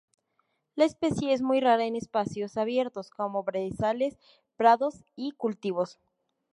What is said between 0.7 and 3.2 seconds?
La especie es muy rara en espacios abiertos,